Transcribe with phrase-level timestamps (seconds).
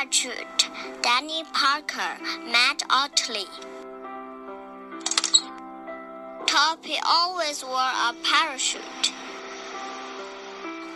[0.00, 0.70] parachute,
[1.02, 2.16] Danny Parker
[2.50, 3.44] Matt Ottley.
[6.46, 9.12] Toby always wore a parachute.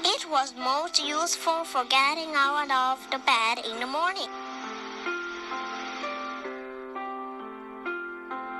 [0.04, 4.30] It was most useful for getting out of the bed in the morning.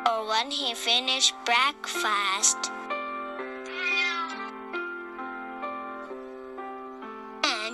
[0.07, 2.74] Or when he finished breakfast.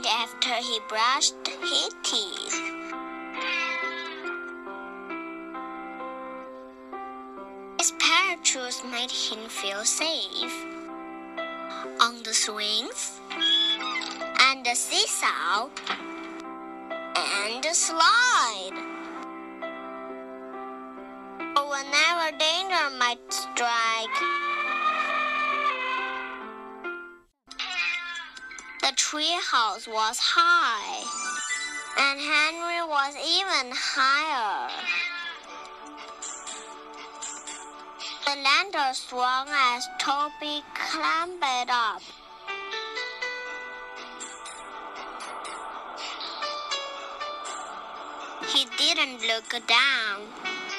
[0.01, 2.55] And after he brushed his teeth.
[7.79, 10.57] His parachute made him feel safe.
[12.01, 13.21] On the swings,
[14.41, 15.69] and the seesaw,
[17.15, 18.77] and the slide.
[21.57, 24.50] Oh, Whenever danger might strike,
[28.91, 30.99] the treehouse was high,
[31.97, 34.69] and Henry was even higher.
[38.25, 42.03] The ladder swung as Toby clambered up.
[48.53, 50.70] He didn't look down.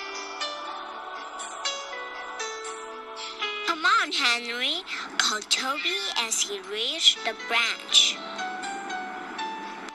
[4.12, 4.82] On, Henry,
[5.18, 8.18] called Toby as he reached the branch.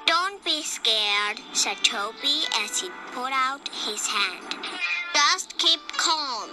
[0.07, 4.55] Don't be scared, said Toby as he put out his hand.
[5.13, 6.49] Just keep calm.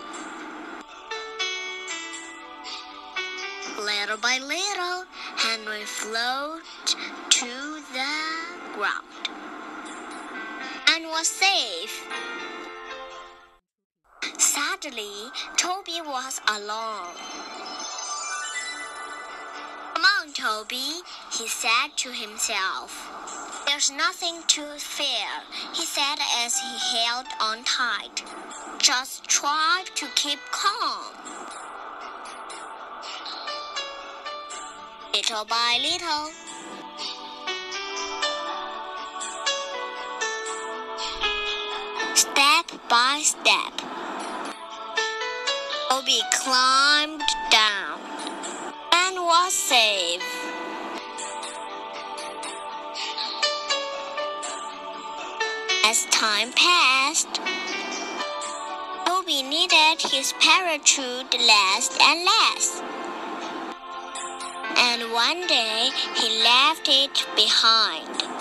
[3.80, 5.06] Little by little,
[5.38, 6.64] Henry floated
[7.30, 9.30] to the ground
[10.90, 12.06] and was safe.
[14.84, 17.16] Sadly, Toby was alone.
[19.94, 21.00] Come on, Toby,
[21.32, 22.92] he said to himself.
[23.66, 25.30] There's nothing to fear,
[25.74, 28.26] he said as he held on tight.
[28.78, 31.14] Just try to keep calm.
[35.14, 36.30] Little by little,
[42.16, 43.93] step by step,
[46.04, 47.98] Toby climbed down
[48.92, 50.24] and was saved.
[55.86, 57.40] As time passed,
[59.06, 62.82] Toby needed his parachute less and less.
[64.76, 68.33] And one day he left it behind.